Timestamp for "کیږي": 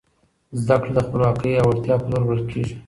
2.51-2.75